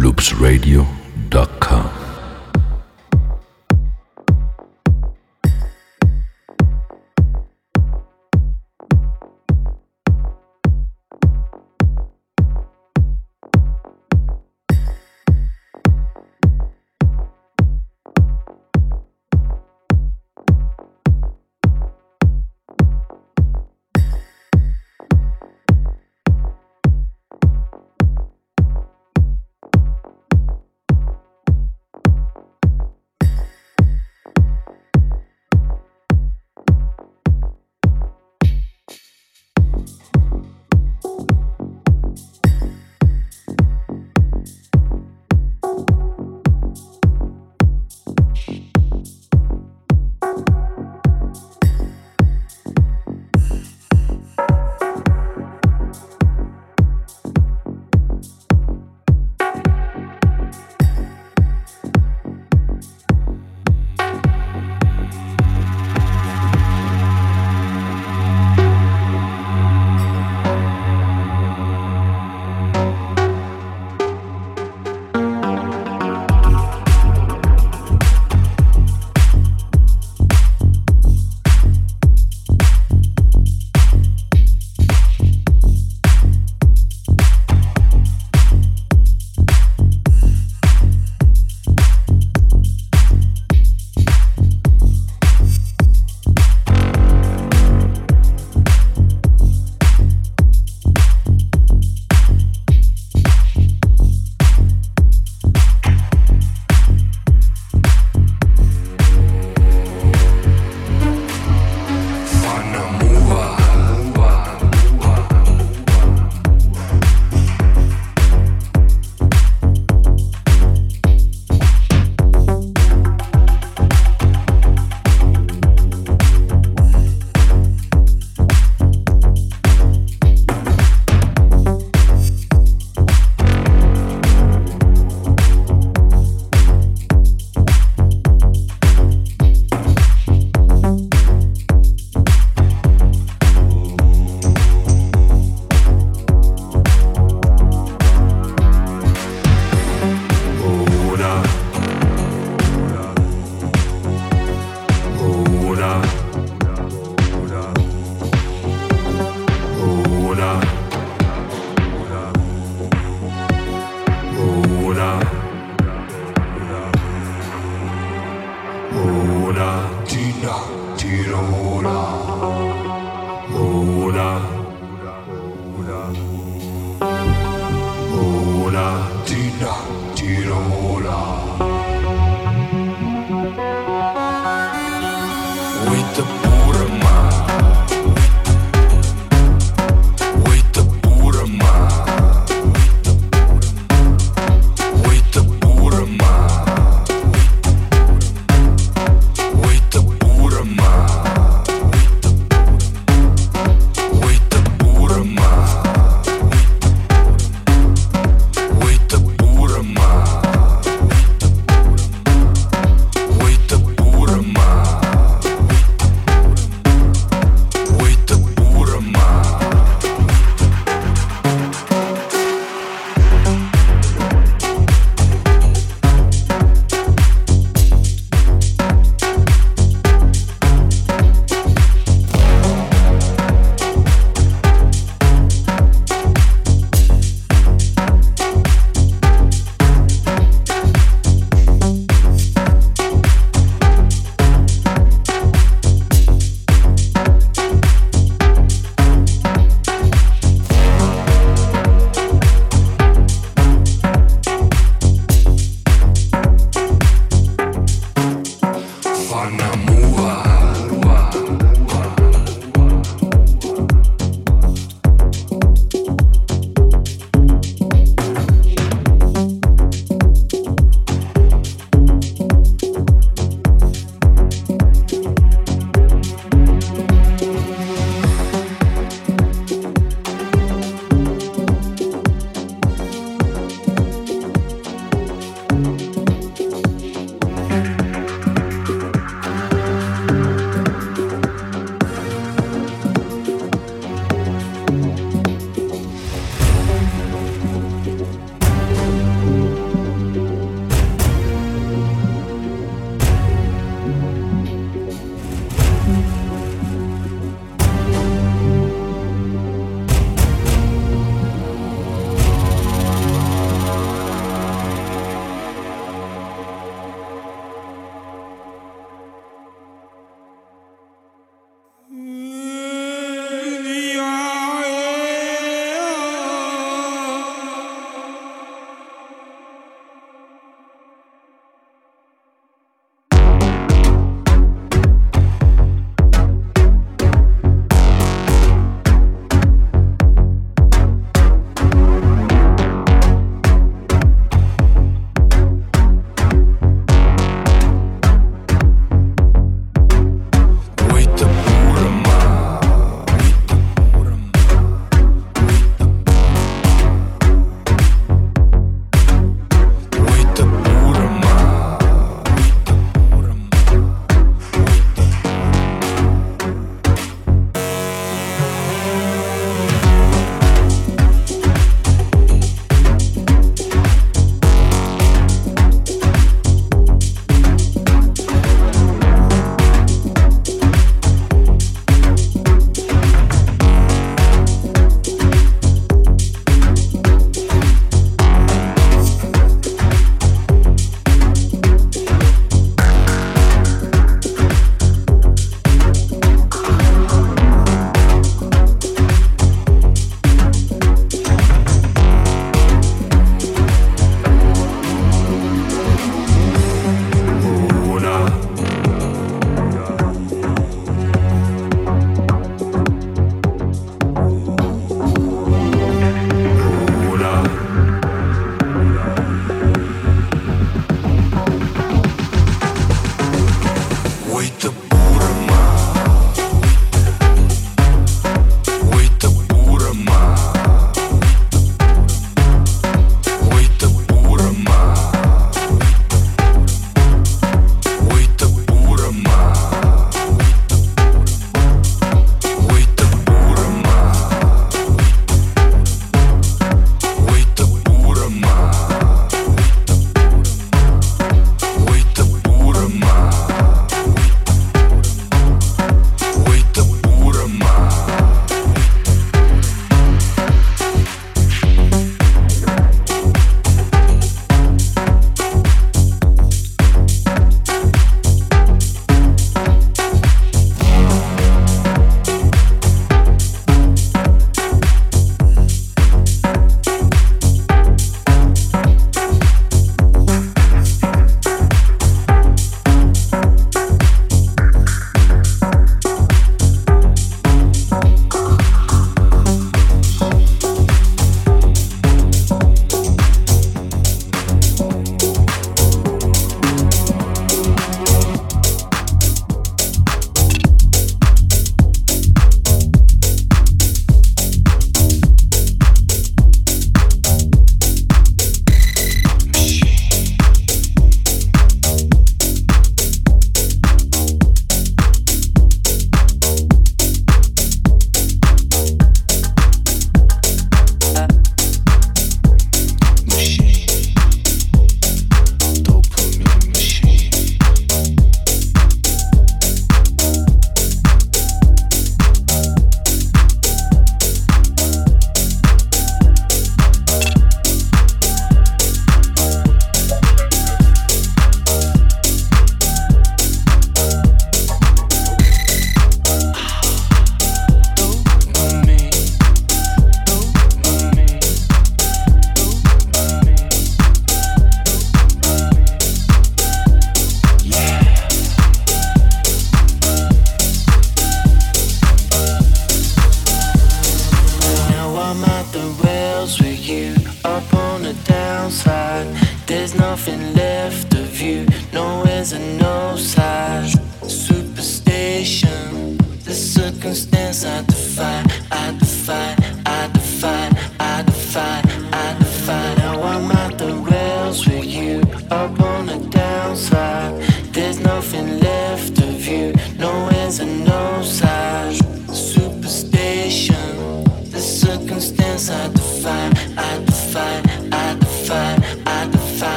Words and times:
loopsradio.com 0.00 2.01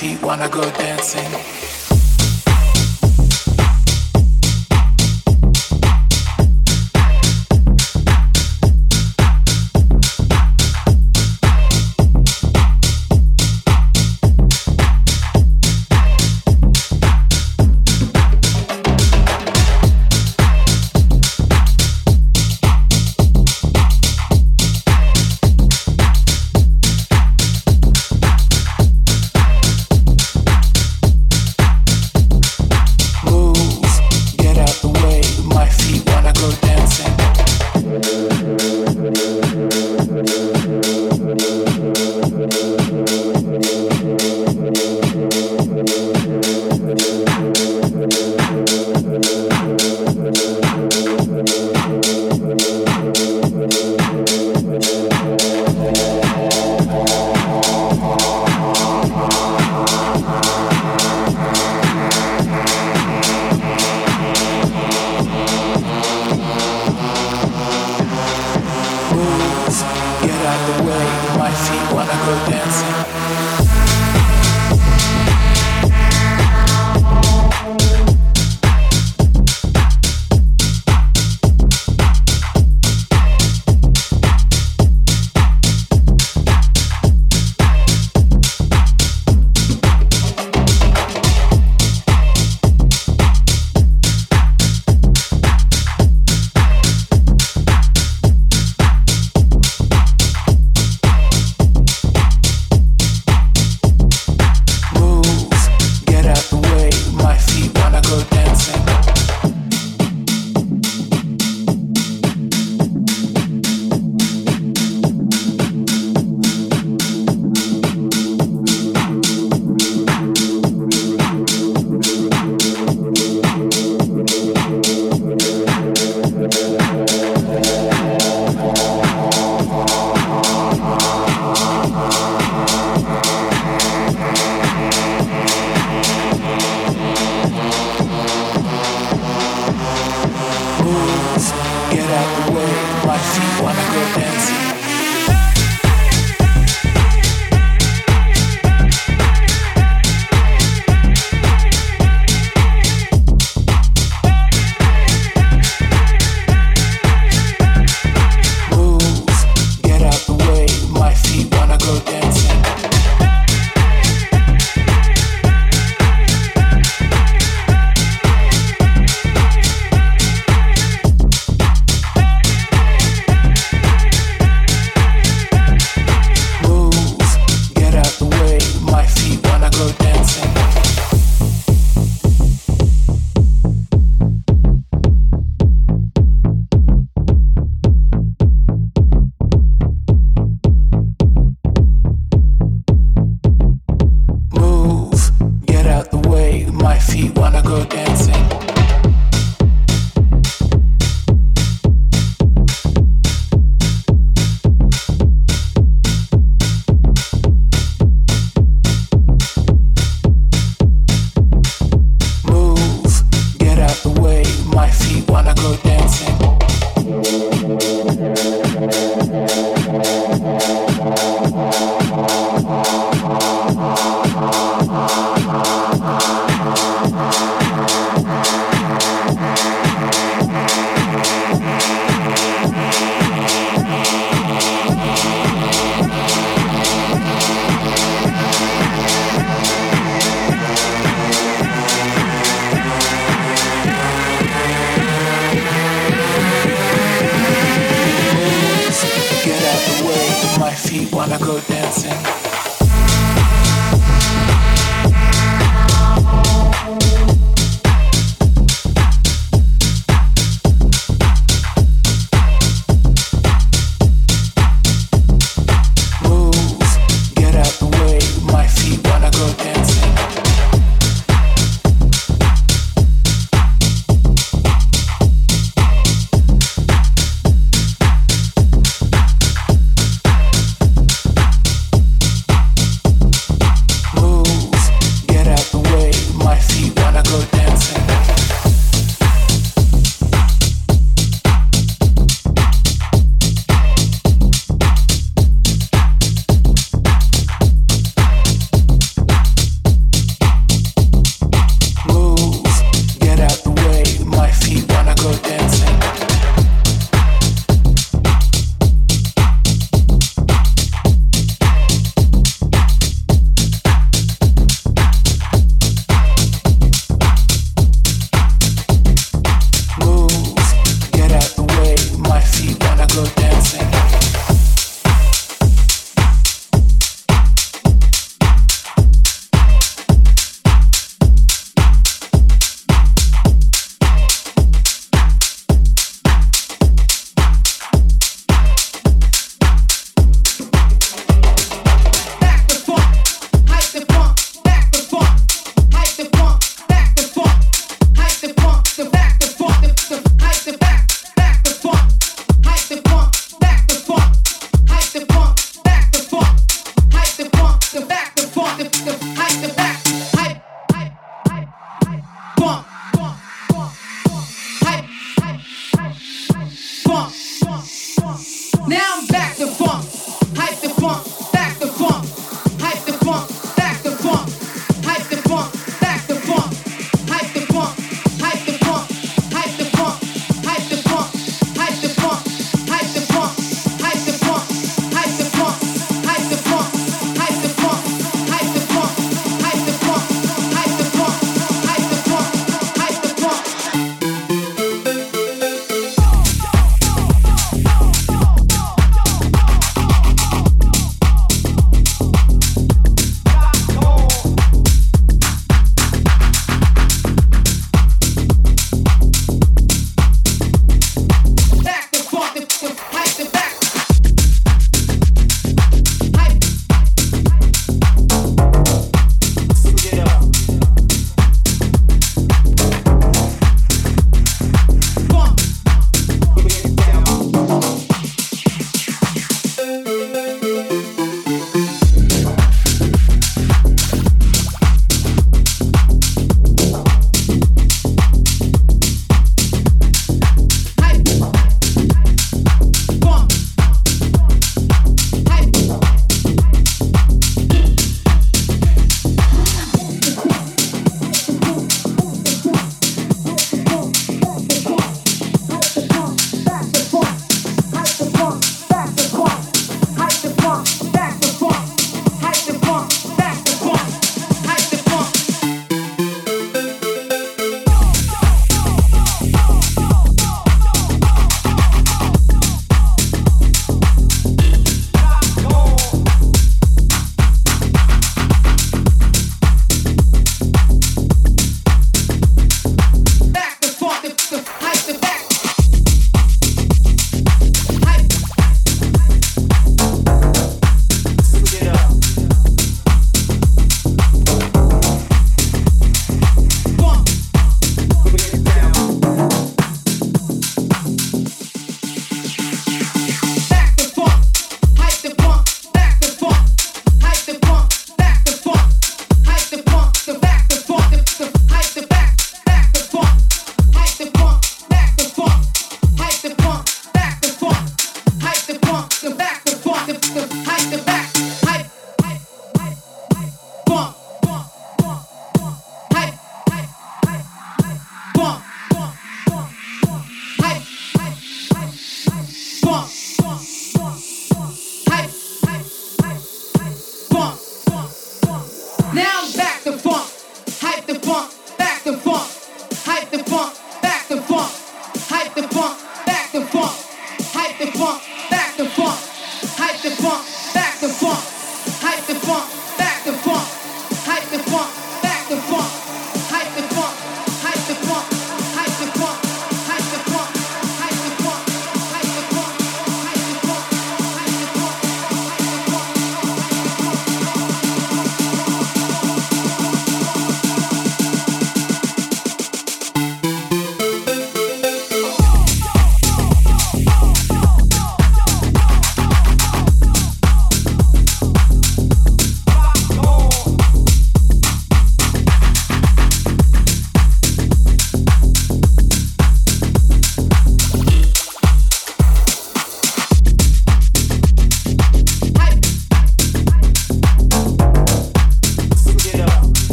feet 0.00 0.18
wanna 0.22 0.48
go 0.48 0.62
dancing. 0.78 1.59